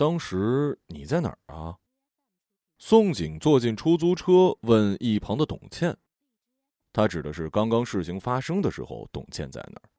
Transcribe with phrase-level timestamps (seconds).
[0.00, 1.76] 当时你在哪儿啊？
[2.78, 5.94] 宋景坐进出租车，问一旁的董倩。
[6.90, 9.90] 他指的是刚刚事情发生的时候，董倩在哪儿。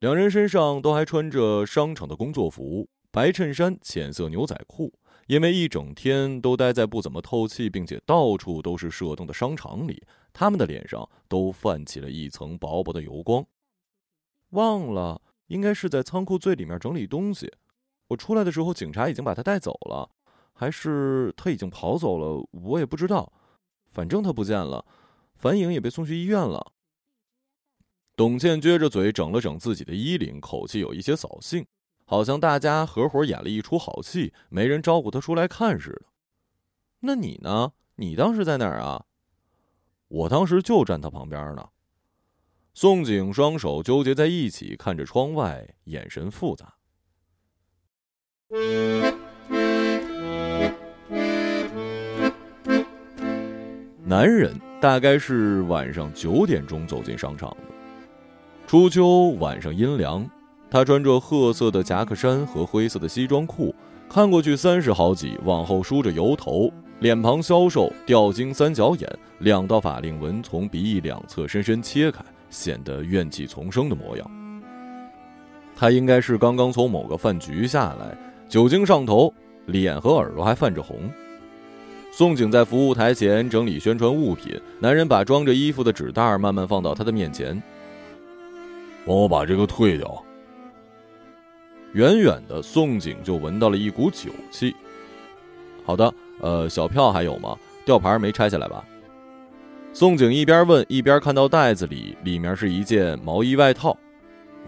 [0.00, 4.92] 两人身上都还穿着商场的工作服，白衬衫、浅色牛仔裤。
[5.28, 13.46] 因为一整天都待在不怎么透气，并且到处都是射灯的商场里，他们的脸上都泛起了一层薄薄的油光。
[14.50, 17.50] 忘了，应该是在仓库最里面整理东西。
[18.10, 20.10] 我出来的时候，警察已经把他带走了，
[20.52, 22.44] 还是他已经跑走了？
[22.50, 23.32] 我也不知道。
[23.92, 24.84] 反正他不见了，
[25.36, 26.72] 樊颖也被送去医院了。
[28.16, 31.64] 董倩撅着嘴，整了整自己的衣领，口气有一些扫兴。
[32.04, 36.06] 好像大家合伙演了一出好戏，没人招呼他出来看似的。
[37.00, 37.72] 那你呢？
[37.94, 39.06] 你当时在哪儿啊？
[40.08, 41.68] 我当时就站他旁边呢。
[42.74, 46.74] 宋景双手纠结在一起，看着窗外，眼神复杂。
[54.04, 57.56] 男人大概是晚上九点钟走进商场的。
[58.66, 60.28] 初秋晚上阴凉。
[60.68, 63.72] 他穿着褐色的夹克衫和灰色的西装裤，
[64.08, 74.28] 看过去三十好几，往后梳着油头，脸庞消瘦，吊睛三角眼，两道法令纹从鼻翼两侧深深切开，显得怨气丛生的模样。
[75.76, 78.16] 他应该是刚刚从某个饭局下来，
[78.50, 79.32] 酒精上头，
[79.66, 81.08] 脸和耳朵还泛着红。
[82.10, 87.62] 宋景在服务台前整理宣传物品，男人把装着衣服的纸袋慢慢放到他的面前，
[89.06, 90.20] 帮我把这个退掉。
[91.92, 94.74] 远远的，宋景就闻到了一股酒气。
[95.84, 97.56] 好的，呃，小票还有吗？
[97.84, 98.84] 吊牌没拆下来吧？
[99.92, 103.96] 宋景一边问，一边看到袋子里，里面是一件毛衣外套。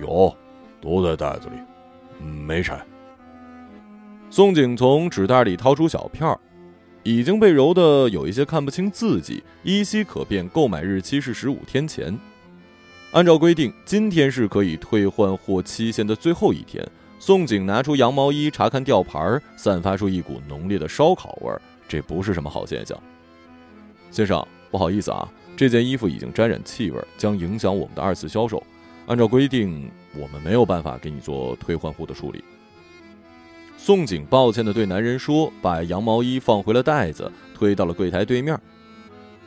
[0.01, 0.33] 有，
[0.81, 2.81] 都在袋子里，没拆。
[4.33, 6.41] 宋景从纸袋里掏出小票，
[7.03, 12.19] 已经被揉的有一些看不清字迹，依稀可辨购买日期是十五天前。
[13.11, 16.83] 按照规定，今天是可以退换货期限的最后一天。
[17.19, 22.99] 宋景拿出羊毛衣查看吊牌，散发出一股浓烈的烧烤味儿，这不是什么好现象。
[24.11, 28.63] 先生，不好意思啊，这件衣服已经沾染气味，将影响我们的二次销售。
[29.09, 32.43] 按照规定，我们没有办法给你做退换货的处理。
[33.85, 38.57] 宋景抱歉地对男人说，把羊毛衣放回了袋子，推到了柜台对面。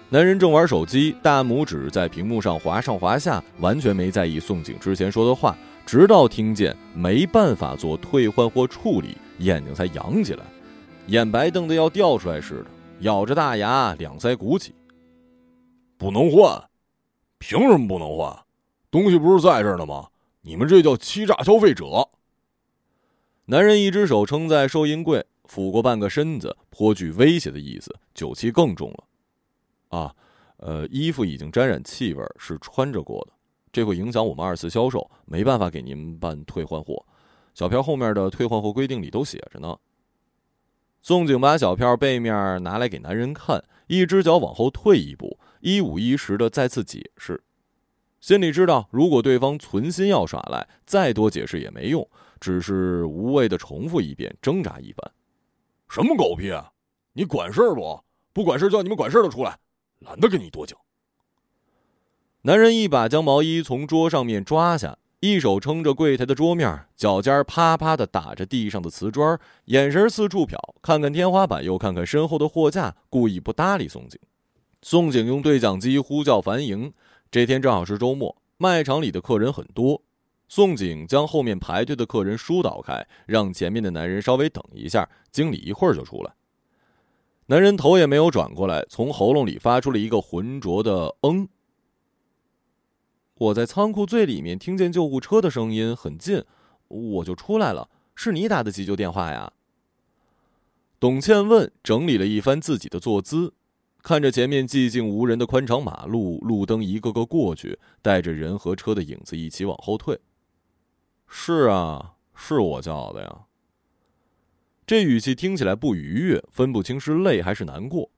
[0.10, 5.56] 男人正玩手机，大拇指在屏幕上滑上滑下，完全没在意宋景之前说的话。
[5.86, 10.44] 直到听见没办法做退换货处理，眼睛才扬起来，
[11.08, 12.66] 眼白瞪得要掉出来似的，
[13.00, 14.76] 咬着大牙，两腮鼓起。
[15.98, 16.62] 不能换，
[17.40, 18.38] 凭什么不能换？
[18.92, 20.08] 东西不是在这儿呢吗？
[20.42, 21.86] 你们这叫欺诈消费者！
[23.48, 29.04] 男人一只手撑在收银柜，俯过半个身子，颇具威胁的意思，酒气更重了。
[29.90, 30.16] 啊，
[30.58, 33.34] 呃，衣服已经沾染气味，是穿着过的。
[33.72, 37.06] 这会影响我们二次销售，没办法给您办退换货。
[37.54, 39.78] 小票后面的退换货规定里都写着呢。
[41.04, 47.44] 宋景把小票背面拿来给男人看，一只脚往后退一步，一五一十的再次解释。
[48.20, 52.10] 心里知道，如果对方存心要耍赖，再多解释也没用，
[52.40, 55.12] 只是无谓的重复一遍，挣扎一番。
[55.90, 56.72] 什么狗屁啊！
[57.14, 58.04] 你管事儿不？
[58.34, 59.58] 不管事儿，叫你们管事儿的出来，
[60.00, 60.78] 懒得跟你多讲。
[62.42, 74.20] 男人一把将毛衣从桌上面抓下，一手撑着柜台的桌面，脚尖啪啪的打着地上的瓷砖，眼神四处瞟，看看天花板，又看看身后的货架，故意不搭理宋景。
[74.82, 76.94] 宋景用对讲机呼叫樊莹，
[77.32, 80.04] 这天正好是周末，卖场里的客人很多。
[80.48, 86.34] 宋景将后面排队的客人疏导开，让前面的男人稍微等一下，经理一会儿就出来。
[87.48, 91.48] 男人头也没有转过来，从喉咙里发出了一个浑浊的“嗯”。
[93.38, 96.44] 我在仓库最里面听见救护车的声音很近，
[96.88, 97.90] 我就出来了。
[98.16, 99.52] 是你打的急救电话呀？
[101.00, 103.54] 董倩问，整理了一番自己的坐姿，
[104.02, 110.18] 看着前面寂静无人的宽敞马路，路灯一个个过去，带着人和车的影子一起往后退。
[111.38, 113.42] 是啊，是我叫的呀。
[114.88, 118.10] 这语气听起来不愉悦，分不清是累还是难过。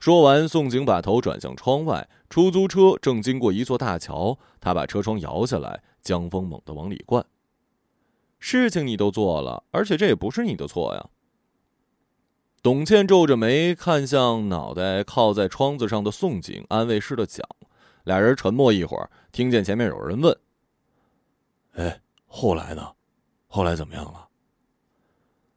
[0.00, 4.38] 说完，宋景把头转向窗外，出租车正经过一座大桥。
[4.60, 7.24] 他把车窗摇下来，江风猛地往里灌。
[8.40, 11.10] 事情你都做了，而且这也不是你的错呀。
[12.62, 17.46] 董倩皱着眉看向脑袋靠在窗子上的宋景，安慰似的讲。
[18.04, 20.36] 俩人沉默一会儿，听见前面有人问
[21.76, 22.00] ：“哎，
[22.36, 22.92] 后来呢？
[23.46, 24.28] 后来怎么样了？”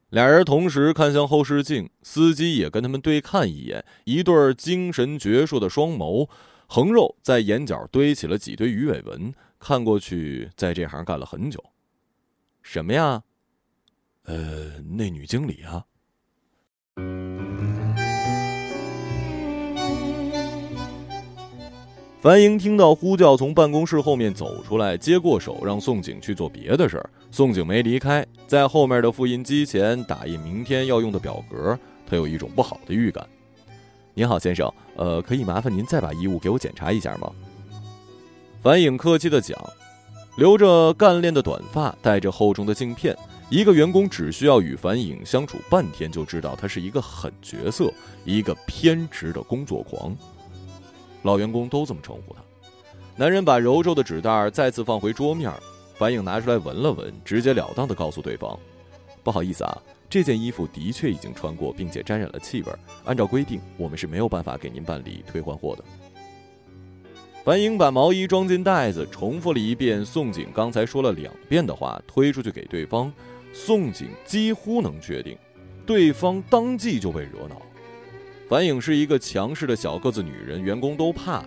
[0.08, 6.26] 俩人同时看向后视镜，司机也跟他们对看一眼，一对精神矍铄的双眸，
[6.66, 11.62] 横肉在眼角堆起了几堆鱼尾纹，看过去在这行干了很久。
[12.62, 13.22] 什么呀？
[14.24, 15.84] 呃，那女经理啊。
[22.20, 27.10] 樊英听到呼叫，从办公室后面走出来，接过手，让宋景去做别的事儿。
[27.30, 31.78] 宋景没离开，在后面的复印机前打印明天要用的表格。
[32.06, 33.26] 他有一种不好的预感。
[34.12, 37.32] 您好，先生，呃，可以麻烦您再把衣物给我检查一下吗？
[38.62, 39.58] 樊颖客气地讲，
[40.36, 43.16] 留着干练的短发，戴着厚重的镜片，
[43.48, 47.90] 一个员工只需要与樊颖相处半天，就知道他是一个狠角色，
[48.26, 50.14] 一个偏执的工作狂。
[51.22, 52.40] 老员工都这么称呼他。
[53.16, 55.52] 男人把揉皱的纸袋再次放回桌面，
[55.94, 58.58] 樊颖拿出来闻了闻，直截了当的告诉对方
[59.22, 62.72] ：“不好意思啊，这件衣服的确已经穿过，并且沾染了气味。
[63.04, 65.84] 按照规定，我们是没有办法给您办理退换货的。”
[67.44, 73.12] 樊颖把毛衣装进袋子，重复了一遍宋景刚才说了两遍的话，推出去给对方。
[73.52, 75.36] 宋景几乎能确定，
[75.84, 77.60] 对方当即就被惹恼。
[78.50, 81.44] 樊颖是一个强势的小个子女人，员工都怕她。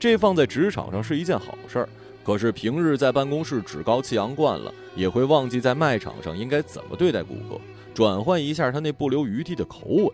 [0.00, 1.88] 这放在职场上是一件好事儿，
[2.24, 7.60] 可是平日在办公室趾高气扬惯了，也会忘记在卖场上应该怎么对待顾客，
[7.92, 10.10] 转换一下他那不留余地的口吻。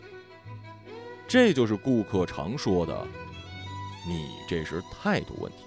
[1.29, 3.07] 这就是顾客常说的
[4.05, 5.59] ：“你这是态度问题。”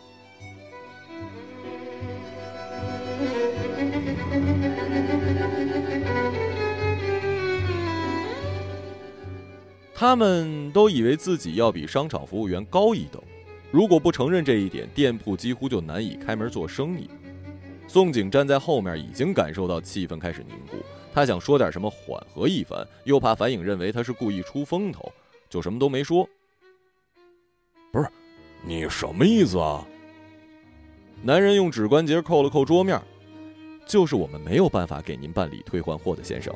[10.00, 13.20] 他们都以为自己要比商场服务员高一等，
[13.72, 17.10] 如果不承认这一点，店铺几乎就难以开门做生意。
[17.88, 20.78] 宋景站在后面，已经感受到气氛开始凝固。
[21.12, 25.12] 他想说点什么缓和一番，又怕樊颖认为他是故意出风头，
[25.50, 26.30] 就什么都没说。
[27.92, 28.08] 不是，
[28.64, 29.84] 你什么意思啊？
[31.24, 33.02] 男人用指关节扣了扣桌面，
[33.88, 36.54] 就是我们没有办法给您办理退换货的，先生。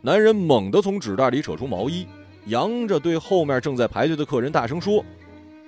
[0.00, 2.06] 男人猛地从纸袋里扯出毛衣，
[2.46, 5.04] 扬着对后面正在排队的客人大声说：“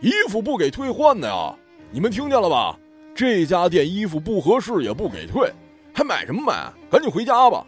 [0.00, 1.52] 衣服不给退换的呀！
[1.90, 2.78] 你们听见了吧？
[3.12, 5.52] 这家店衣服不合适也不给退，
[5.92, 6.72] 还买什么买？
[6.88, 7.66] 赶紧回家吧！”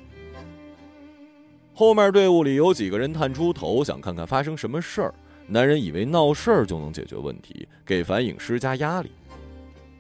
[1.75, 5.15] 后面队伍里有几个人探出头，想看看发生什么事儿。
[5.49, 9.11] 男人以为闹事儿就能解决问题，给樊颖施加压力。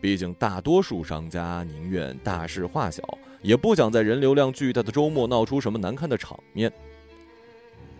[0.01, 3.03] 毕竟大多数商家宁愿大事化小。
[3.43, 6.73] 也不想在人流量巨大的周末闹出什么难看的场面。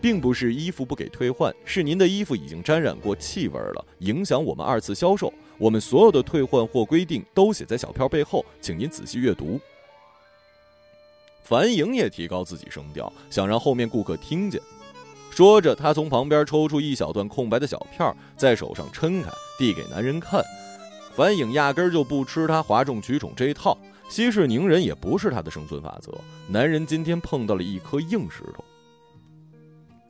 [0.01, 5.31] 并不是衣服不给退换，是您的衣服已经沾染过气味了，影响我们二次销售。
[5.57, 9.57] 我们所有的退换货规定都写在小票背后，请您仔细阅读。
[11.41, 14.59] 樊颖也提高自己声调，想让后面顾客听见。
[15.29, 20.43] 说着，她从旁边抽出一小段空白的小票，在手上抻开，递给男人看。
[21.15, 23.77] 樊颖压根儿就不吃他哗众取宠这一套。
[24.13, 26.13] 息事宁人也不是他的生存法则。
[26.47, 28.63] 男人今天碰到了一颗硬石头。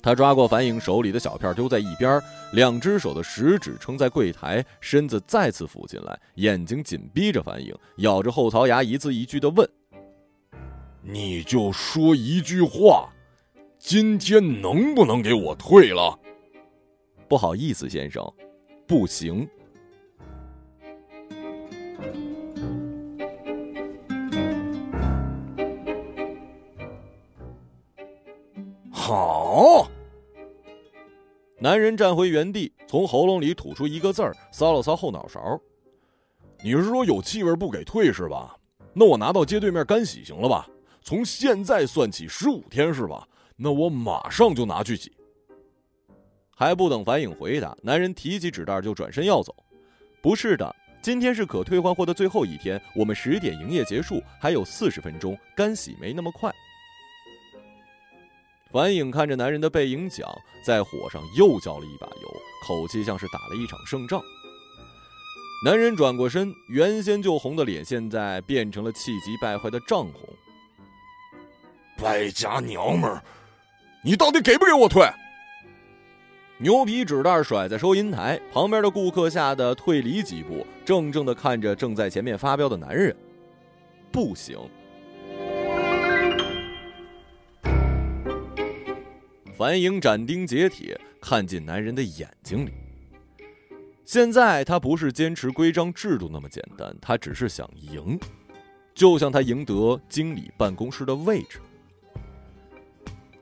[0.02, 2.22] 他抓过樊颖手里的小片，丢在一边，
[2.52, 9.66] 两只手的食指撑在柜台，身子再次俯进来，眼睛紧逼着樊颖，咬着后槽牙，一字一句的问
[11.02, 13.08] ：“你就说一句话，
[13.80, 16.20] 今天能不能给我退了？”
[17.30, 18.22] 不好意思，先生，
[18.86, 19.48] 不行。
[29.06, 29.86] 好，
[31.60, 35.60] 男人站回原地，从喉咙里吐出一个字儿，搔了搔后脑勺。
[36.64, 38.56] 你是说有气味不给退是吧？
[38.94, 40.70] 那我拿到街对面干洗行了吧？
[41.02, 43.28] 从现在算起十五天是吧？
[43.58, 45.12] 那我马上就拿去洗。
[46.56, 49.54] 还不等樊颖回答，男人提起纸袋就转身要走。
[50.22, 56.50] 不是的，今天是可退换货的最后一天，我们十点营业结束，还有四十分钟，干洗没那么快。
[58.74, 60.28] 樊颖看着男人的背影，讲，
[60.66, 64.20] 在火上又浇了一把油，口气像是打了一场胜仗。
[65.64, 70.28] 男人转过身，原先就红的脸现在变成了气急败坏的涨红。
[71.96, 73.24] 败家娘们儿，
[74.04, 75.08] 你到底给不给我退？
[76.58, 83.16] 牛皮纸袋甩在收银台旁边的顾客吓得退离几步，怔怔的看着正在前面发飙的男人。
[84.12, 84.58] 不行。
[89.56, 92.72] 樊盈斩钉截铁看进男人的眼睛里。
[94.04, 98.20] 现在他不是坚持规章制度那么简单，他只是想赢，
[98.94, 101.60] 就像他赢得经理办公室的位置。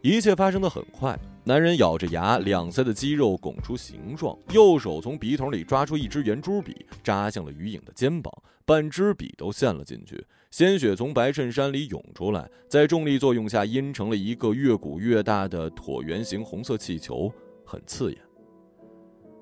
[0.01, 8.31] 一切发生的很快，男人咬着牙，两腮的肌肉拱出形状，右手从笔筒里抓出一支圆珠笔，扎向了于影的肩膀，
[8.63, 17.33] 半支笔都陷了进去，鲜血从白衬衫里涌出来，在重力作用下阴成了一个越鼓越大的椭圆形红色气球，
[17.65, 18.21] 很刺眼。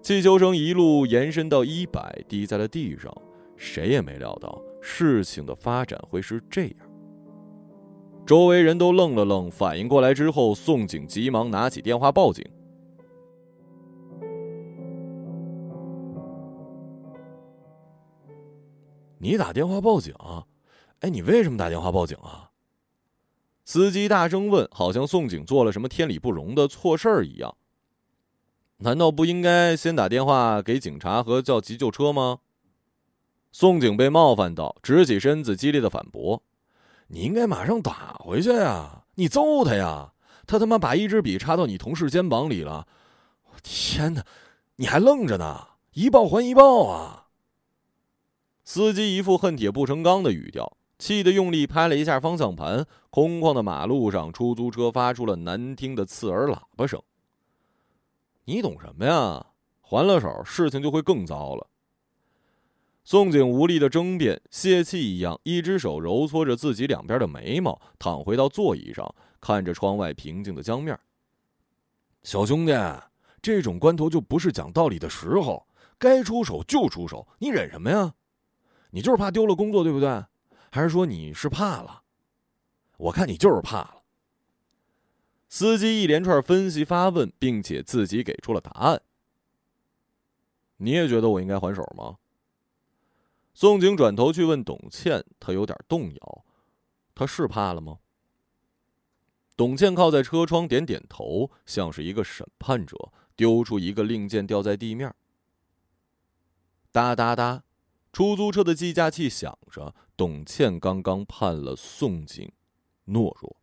[0.02, 3.14] 气球声一路延伸到衣摆，滴在了地上，
[3.58, 6.89] 谁也没料到事情的发展会是这样。
[8.30, 12.46] 周围人都愣了愣，反应过来之后，宋景急忙拿起电话报警。
[19.18, 20.14] 你打电话报警？
[21.00, 22.52] 哎，你为什么打电话报警啊？
[23.66, 27.58] 司机大声问，好像宋景做了什么天理不容的错事儿一样。
[28.78, 32.38] 难道不应该先打电话给警察和叫急救车吗？
[33.52, 36.44] 宋景被冒犯到，直起身子，激烈的反驳。
[37.10, 39.04] 你应该马上打回去呀！
[39.16, 40.14] 你揍他呀！
[40.48, 42.88] 他他妈把一支笔插到你同事肩膀里了！
[43.46, 44.26] 我天哪！
[44.78, 45.68] 你还愣着呢？
[45.94, 47.28] 一报还一报啊！
[48.64, 52.86] 司机一副恨铁不成钢的语调，气得用力拍了一下方向盘。
[53.10, 57.02] 空旷的马路上，出租车发出了难听的刺耳喇叭声。
[58.46, 59.48] 你懂什么呀？
[59.82, 61.68] 还了手，事情就会更糟了。
[63.10, 70.96] 宋景无力的争辩，泄气一样，一只手揉搓着自己两边的眉毛，躺回到座椅上，看着窗外平静的江面。
[72.22, 72.72] 小兄弟，
[73.42, 75.66] 这种关头就不是讲道理的时候，
[75.98, 78.14] 该出手就出手，你忍什么呀？
[78.92, 80.24] 你就是怕丢了工作，对不对？
[80.70, 82.04] 还是说你是怕了？
[82.98, 84.04] 我看你就是怕了。
[85.48, 89.02] 司机一连串分析发问，并且自己给出了答案。
[90.78, 92.19] 你也觉得我应该还手吗？
[93.60, 96.46] 宋景转头去问董倩，他有点动摇，
[97.14, 98.00] 他是怕了吗？
[99.58, 105.14] 董倩靠在车窗，点点头，像是一个审判者，丢出一个令箭，掉在地面。
[106.94, 107.64] 哒哒哒，
[108.14, 109.94] 出租车的计价器响着。
[110.16, 112.50] 董倩刚刚判了宋景
[113.08, 113.58] 懦弱。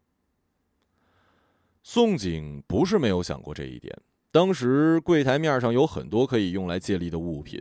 [1.82, 3.98] 宋景不是没有想过这一点，
[4.30, 7.58] 当时柜台面上有很多可以用来借力的物品。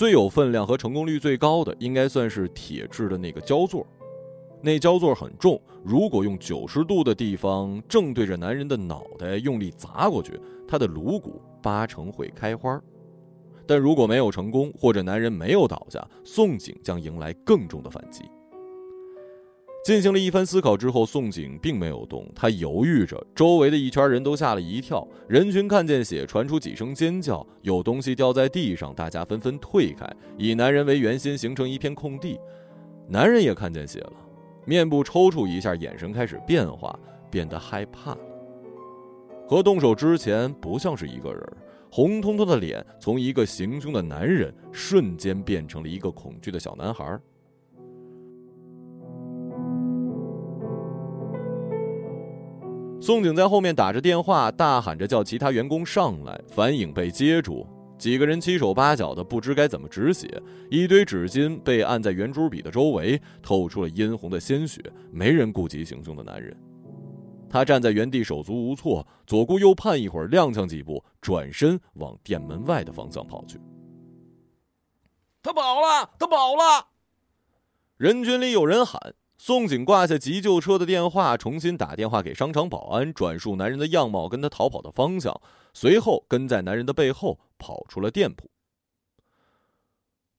[0.00, 3.86] 最有分量和成功率最高的，应该算是铁质的那个胶座。
[4.62, 12.80] 那胶座很重，如果用九十度的地方正对着男人的脑袋用力砸过去，他的颅骨八成会开花。
[13.66, 18.22] 但如果没有成功，或者男人没有倒下，宋景将迎来更重的反击。
[19.82, 23.18] 进行了一番思考之后，宋景并没有动，他犹豫着。
[23.34, 30.06] 周围的一圈人都吓了一跳，人群看见血，传出几声尖叫，有东西掉在地上，大家纷纷退开，
[30.36, 32.38] 以男人为圆心形成一片空地。
[33.08, 34.12] 男人也看见血了，
[34.66, 36.96] 面部抽搐一下，眼神开始变化，
[37.30, 38.20] 变得害怕了。
[39.48, 41.42] 和动手之前不像是一个人，
[41.90, 47.18] 红彤彤的脸从一个行凶的男人瞬间变成了一个恐惧的小男孩。
[53.02, 56.38] 宋景在后面打着电话，大喊着叫其他员工上来。
[56.46, 57.66] 反影被接住，
[57.98, 60.28] 几个人七手八脚的，不知该怎么止血。
[60.70, 64.82] 一堆纸巾被按在圆珠笔的周围，透出了殷红的鲜血。
[65.10, 66.54] 没人顾及行凶的男人，
[67.48, 73.58] 他站在原地手足无措，左顾右盼一会儿，踉跄几步，转身往店门外的方向跑去。
[75.42, 76.88] 他跑了，他跑了！
[77.96, 79.14] 人群里有人喊。
[79.42, 85.40] 宋景挂下急救车的电话，重新打电话给商场保安，转述男人的样貌跟他逃跑的方向，
[85.72, 88.50] 随后跟在男人的背后跑出了店铺。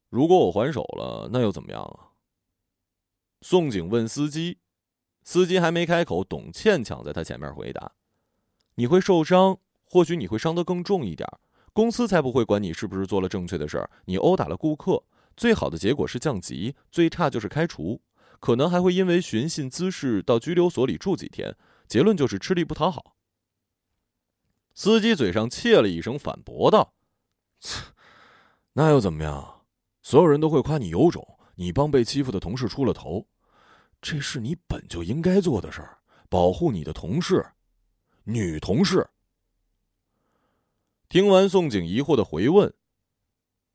[0.09, 2.13] 如果我还手了，那又怎么样啊？
[3.41, 4.59] 宋景问司机，
[5.23, 7.93] 司机还没开口，董倩抢在他前面回答
[8.77, 11.27] ：“你会受伤，或许你会伤得更重一点，
[11.73, 13.89] 公司才不会管你是不是做了正确的事儿。
[14.05, 15.03] 你殴打了顾客，
[15.35, 17.99] 最好的结果是降级，最差就是开除。”
[18.41, 21.55] 可能还会因为寻衅滋事到拘留所里住几天，
[21.87, 23.15] 结论就是吃力不讨好。
[24.73, 26.95] 司机嘴上切了一声，反驳道
[27.61, 27.79] ：“切，
[28.73, 29.61] 那又怎么样？
[30.01, 33.27] 所有人都会夸你有种，你帮被欺负的同事出了头，
[34.01, 37.45] 这是你本就应该做的事儿，保护你的同事，
[38.23, 39.07] 女同事。”
[41.07, 42.73] 听完宋景疑惑的回问：“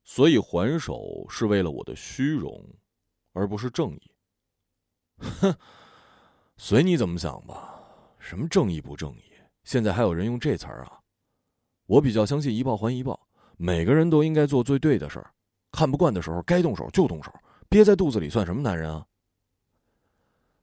[0.02, 2.74] 所以还手是为了我的虚荣，
[3.32, 4.10] 而不是正义？”
[5.18, 5.54] 哼，
[6.56, 7.74] 随你怎么想吧。
[8.18, 9.22] 什么正义不正义？
[9.64, 11.00] 现在还有人用这词儿啊？
[11.86, 15.30] 我比较相信一报还一报，每个人都应该做最对的事儿。
[15.72, 17.32] 看不惯的时候该动手就动手，
[17.68, 19.06] 憋在肚子里算什么男人啊？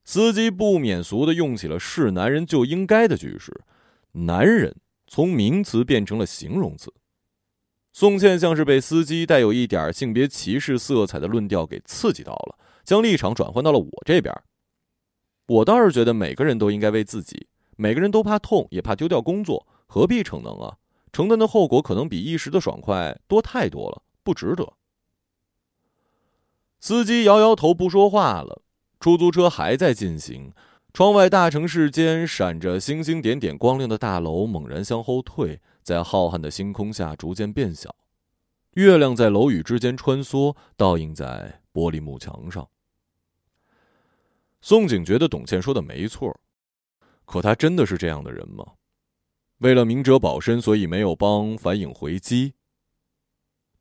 [0.04, 3.62] 司机不免俗的用起了“是男人就应该”的句式。
[4.12, 4.76] 男人
[5.08, 6.94] 从名词变成了形容词。
[7.94, 14.34] 宋茜像是被司机带有一点性别歧视色彩的论调给刺激到了，将立场转换到了我这边。
[15.48, 20.78] 我倒是觉得每个人都应该为自己，每个人都怕痛，也怕丢掉工作，何必逞能啊？
[21.12, 24.74] 承担的后果可能比一时的爽快多太多了，不值得。
[26.80, 28.62] 司机摇摇头，不说话了。
[29.00, 30.54] 出租车还在进行，
[30.94, 35.62] 窗外大城市间闪着星星点点光亮的大楼猛然向后退。
[35.84, 37.94] 在浩瀚的星空下逐渐变小，
[38.76, 42.70] 月亮在楼宇之间穿梭，倒映在玻璃幕墙上。
[44.64, 46.40] 宋景觉得董倩说的没错，
[47.26, 48.64] 可他真的是这样的人吗？
[49.58, 52.54] 为了明哲保身，所以没有帮樊颖回击。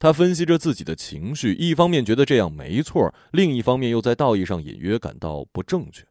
[0.00, 6.04] 他分析着自己的情绪，一方面觉得这样没错，另一方面又在道义上隐约感到不正确。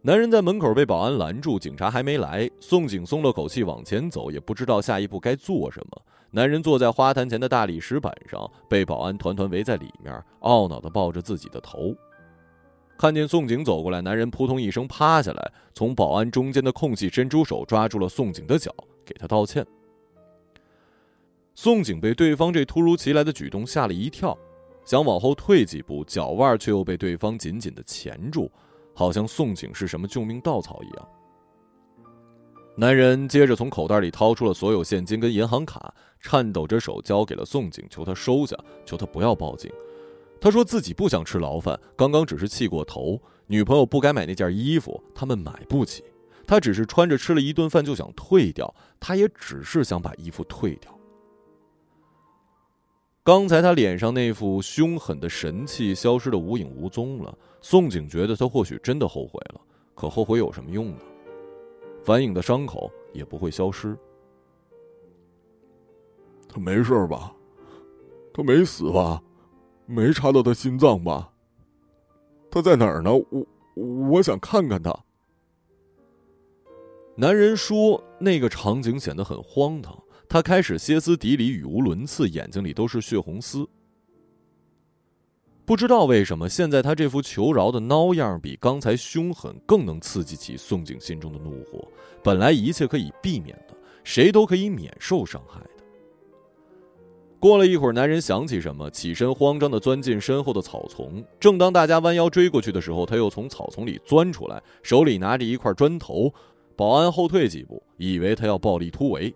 [0.00, 6.02] 男人在门口被保安拦住，警察还没来，宋景松了口气往前走，也不知道下一步该做什么。
[6.30, 11.94] 男人坐在花坛前的大理石板上，被保安团团围在里面，懊恼地抱着自己的头。
[12.96, 18.72] 看见宋景走过来，男人扑通一声趴下来，从保安中间的空隙伸出手抓住了宋景的脚，
[19.04, 19.66] 给他道歉。
[21.56, 24.36] 宋景被对方这突如其来的举动吓了一跳，
[24.84, 28.48] 想往后退几步，脚腕却又被对方紧紧地钳住。
[28.98, 31.08] 好像宋景是什么救命稻草一样。
[32.76, 39.70] 男人接着从口袋里掏出了所有现金跟银行卡，颤抖着手交给了宋景，求他收下，求他不要报警。
[40.40, 46.02] 他说自己不想吃牢饭，刚刚只是气过头，女朋友不该买那件衣服，他们买不起。
[46.44, 50.92] 他只是穿着吃了一顿饭就想退掉，他也只是想把衣服退掉。
[53.22, 57.38] 刚才他脸上那副凶狠的神气消失的无影无踪了。
[57.60, 59.60] 宋景觉得他或许真的后悔了，
[59.94, 60.98] 可后悔有什么用呢？
[62.04, 63.96] 樊颖的伤口也不会消失。
[66.48, 67.34] 他没事吧？
[68.32, 69.22] 他没死吧？
[69.86, 71.32] 没插到他心脏吧？
[72.50, 73.12] 他在哪儿呢？
[73.14, 74.96] 我我想看看他。
[77.16, 83.68] 男人说：“那个场景显得很荒唐。”他开始歇斯底里、语无伦次，眼睛里都是血红丝。
[85.68, 91.86] 不知道为什么，现在他这副求饶的孬样比刚才凶狠，更能刺激起宋景心中的怒火。
[92.24, 95.84] 本来一切可以避免的，谁都可以免受伤害的。
[97.38, 101.22] 过了一会儿，男人想起什么，起身慌张的钻进身后的草丛。
[101.38, 106.32] 正当大家弯腰追过去的时候，他又从草丛里钻出来，手里拿着一块砖头。
[106.76, 109.34] 保安后退几步，以为他要暴力突围，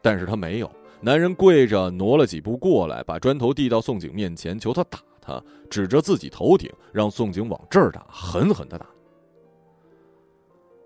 [0.00, 0.70] 但是他没有。
[1.04, 8.86] 男人跪着挪了几步过来，把砖头递到宋景面前，求他打他，指着自己头顶，让宋景往这儿打，狠狠的打。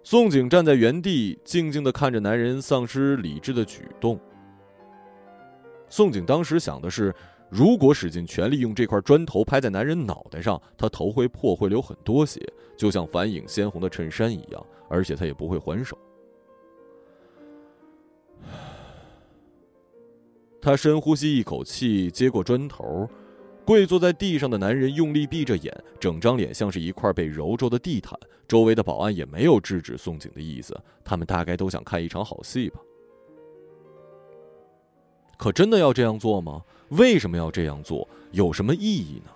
[0.03, 4.19] 宋景站在原地，静静的看着男人丧失理智的举动。
[5.91, 7.15] 宋景当时想的是，
[7.51, 12.41] 如果使尽全力用这块砖头拍在男人脑袋上，他头会破，会流很多血，
[12.75, 15.95] 就像反影鲜红的衬衫一样，而且他也不会还手。
[20.67, 23.09] 他深呼吸一口气，接过砖头，
[23.65, 28.19] 跪坐在地上的男人用力闭着眼，整张脸像是一块被揉皱的地毯。
[28.49, 32.81] 周围的保安也没有制止宋景的意思，他们大概都想看一场好戏吧。
[35.37, 36.65] 可真的要这样做吗？
[36.89, 38.09] 为什么要这样做？
[38.33, 39.31] 有什么意义呢？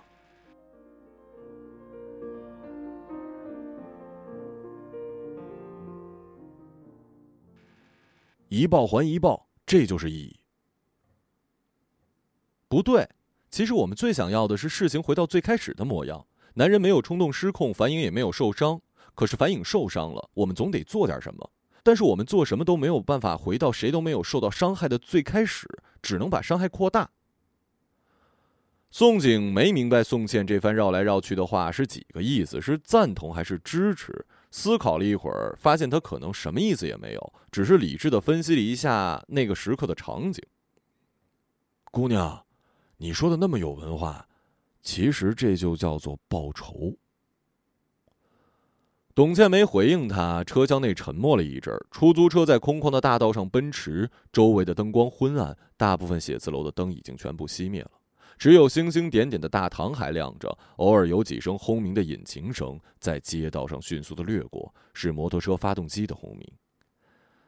[8.49, 10.40] 一报还一报，这就是意义。
[12.71, 13.05] 不对，
[13.49, 16.25] 其实我们最想要的是事情回到最开始的模样。
[16.53, 18.79] 男人没有冲动失控，樊颖也没有受伤。
[19.13, 21.51] 可是樊颖受伤了，我们总得做点什么。
[21.83, 25.67] 但是我们做什么都没有办法回到谁都没有受到伤害的最开始，
[26.01, 27.09] 只能把伤害扩大。
[28.89, 34.25] 宋景没明白宋茜这番绕来绕去的话是几个意思，是赞同还是支持？
[34.49, 40.41] 思考了一会儿，发现他可能什么意思也没有，只是理智的分析了一下那个时刻的场景。
[41.91, 42.45] 姑娘。
[43.01, 44.27] 你说的那么有文化，
[44.83, 46.95] 其实这就叫做报仇。
[49.15, 57.89] 董倩没回应他，车厢内沉默了一阵儿出租车在空旷的大道上奔驰，周围的灯光昏暗，大部分写字楼的灯已经全部熄灭了，
[58.37, 66.47] 只有星星点点的大堂还亮着，偶尔有几声轰鸣的引擎声在街道上迅速的掠过，是摩托车发动机的轰鸣。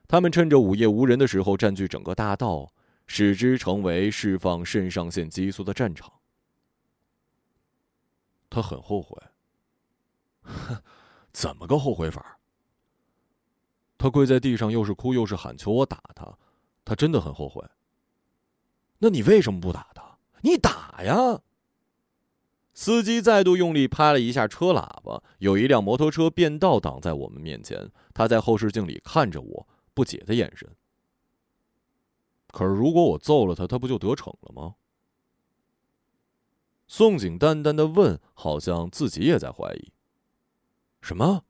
[0.07, 2.67] 他们趁着午夜无人的时候占据整个大道。
[3.05, 6.11] 使之成为释放肾上腺激素的战场。
[8.49, 9.21] 他很后悔，
[10.41, 10.81] 哼
[11.31, 12.39] 怎么个后悔法？
[13.97, 16.37] 他跪在地上，又是哭又是喊，求我打他。
[16.85, 17.63] 他真的很后悔。
[18.99, 20.17] 那你为什么不打他？
[20.41, 21.41] 你打呀！
[22.73, 27.91] 司机再度用力拍了一下车喇叭，有一辆摩托车变道挡在我们面前。
[28.13, 30.69] 他在后视镜里看着我，不解的眼神。
[32.53, 34.75] 可是如果我揍了他，他不就得逞了吗？
[36.85, 39.91] 宋景淡淡的问，好像自己也在怀疑。
[41.01, 41.45] 什么？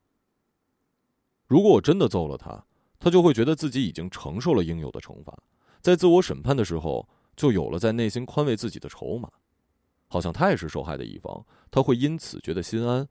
[1.46, 2.66] 如果我真的揍了他，
[3.00, 5.38] 他就会觉得自己已经承受了应有的惩罚，
[5.82, 9.30] 在自我审判的时候，就有了在内心宽慰自己的筹码，
[10.08, 13.10] 好像他也是受害的一方，他会因此觉得心安。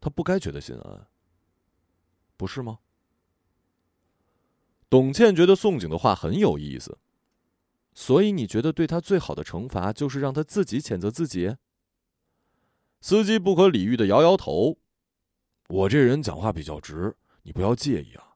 [0.00, 1.06] 他不该觉得心安，
[2.38, 2.78] 不是吗？
[4.88, 6.98] 董倩觉得宋景的话很有意思，
[7.94, 11.56] 所以你觉得对他最好的惩罚就是让他自己谴责自己？
[13.00, 14.78] 司机不可理喻的摇摇头，
[15.68, 17.16] 我这人讲话比较直。
[17.42, 18.34] 你不要介意啊！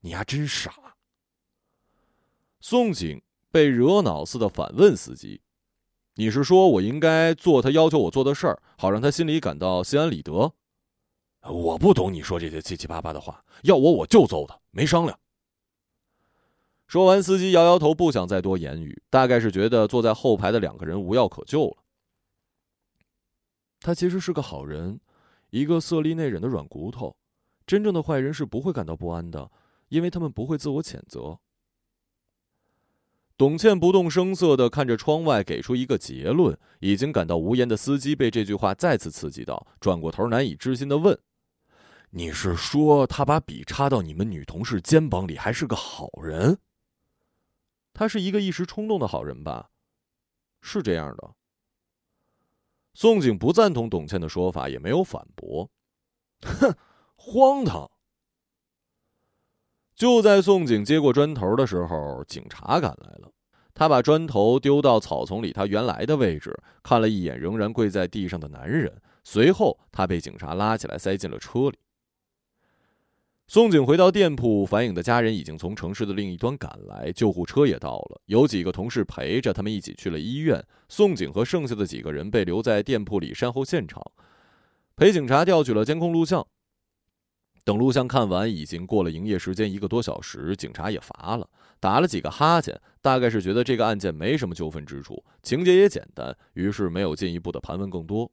[0.00, 0.96] 你丫真傻。
[2.60, 5.40] 宋景被惹恼似的反问司机
[6.16, 10.52] ：“你是说我应该做他要求我做的事儿，好让他心里感到心安理得？”
[11.48, 15.18] 我不懂你说这些七七八八的话，要我我就揍他，没商量。
[16.94, 21.78] 说完，司机摇摇头，不想再多言语，大概是觉得坐在后排的两个人无药可救了。
[23.80, 25.00] 他其实是个好人，
[25.50, 27.16] 一个色厉内荏的软骨头。
[27.66, 29.50] 真正的坏人是不会感到不安的，
[29.88, 31.40] 因为他们不会自我谴责。
[33.36, 36.56] 董倩不动声色的看着窗外，给出一个结论。
[36.78, 41.18] 已经感到无言的司机被这句话再次刺激到，转过头，难以置信的问
[42.10, 46.56] ：“你是说他把笔插到你们女同事肩膀里，还是个好人？
[47.94, 49.70] 他是一个一时冲动的好人吧？
[50.60, 51.34] 是这样的。”
[52.92, 55.70] 宋景不赞同董倩的说法，也没有反驳。
[56.42, 56.76] 哼。
[57.16, 57.90] 荒唐！
[59.94, 63.32] 就在宋景接过砖头的时候，警察赶来了。
[63.72, 71.78] 他把砖头丢到草丛里他原来的位置，看了一眼仍然跪在地上的男人，随后他被警察拉起来，塞进了车里。
[73.46, 80.64] 宋景回到店铺，反映的家人已经从城市的另一端赶来，救护车也到了，有几个同事陪着他们一起去了医院。
[80.88, 84.02] 宋景和剩下的几个人被留在店铺里善后现场，
[84.96, 86.44] 陪警察调取了监控录像。
[87.64, 91.46] 等录像看完，已经过了营业时间一个多小时，警察也乏了，
[91.78, 98.30] 打了几个哈欠，大概是觉得这个案件没什么纠纷之处，情节也简单，于是没有进一步的盘问更多。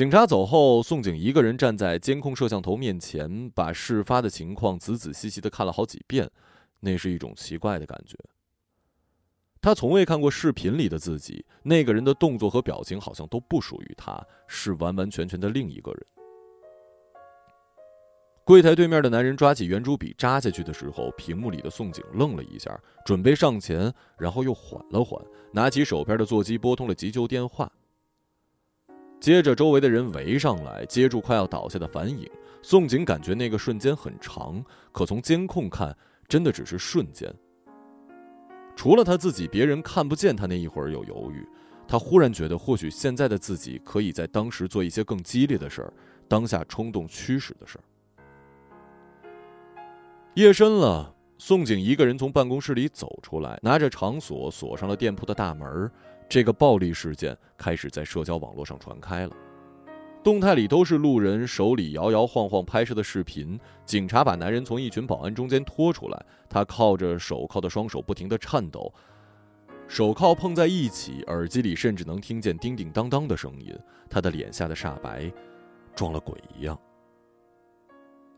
[0.00, 6.26] 警察走后，宋景一个人站在监控摄像头面前，把事发的情况仔仔细细的看了好几遍，
[6.80, 8.16] 那是一种奇怪的感觉。
[9.60, 16.06] 他从未看过视频里的自己，那个人的动作和表情好像都不属于他，是完完全全的另一个人。
[18.42, 27.70] 柜台对面的男人抓起圆珠笔扎下去的时候，屏幕里的宋景愣了一下，准备上前，然后又缓了缓，拿起手边的座机拨通了急救电话。
[29.20, 32.28] 接着，周围的人围上来，接住快要倒下的樊颖。
[32.62, 35.94] 宋景感觉那个瞬间很长，可从监控看，
[36.26, 37.30] 真的只是瞬间。
[38.74, 41.46] 除了他自己，别人看不见他那一会儿有犹豫。
[41.86, 45.92] 他忽然觉得，或许现在的自己可以在当时做一些更激烈的事儿，
[46.26, 47.84] 当下冲动驱使的事儿。
[50.34, 55.90] 夜深了，宋景一个人从办公室里走出来，拿着长锁锁上了店铺的大门。
[56.30, 59.36] 这个暴力事件开始在社交网络上传开了，
[60.22, 63.58] 动态里都是路人手里摇摇晃晃拍摄的视频。
[63.84, 68.94] 警察把男人从一群保安中间拖出来，他靠着手铐的双手不停地颤抖，
[69.88, 73.76] 手铐碰在一起，耳机里甚至能听见叮叮当当的声音。
[74.08, 75.32] 他的脸吓得煞白，
[75.96, 76.78] 撞了鬼一样。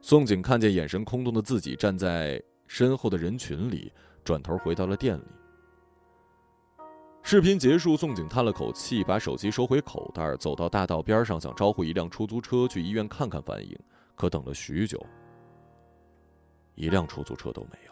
[0.00, 3.92] 宋景看见眼神空洞的自己站在身后的人群里，
[4.24, 5.24] 转头回到了店里。
[7.24, 13.78] 视频结束，宋景叹了口气，把手机收回口袋，走到大道边上，想招呼一辆出租车去医院看看范颖，
[14.14, 15.00] 可等了许久，
[16.74, 17.91] 一辆出租车都没有。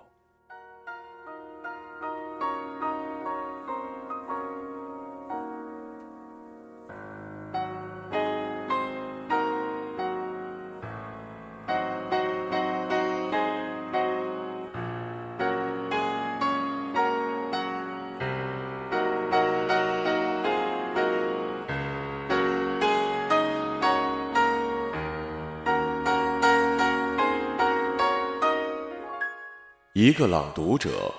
[30.03, 31.13] 一个朗读者，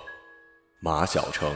[0.82, 1.54] 马晓成。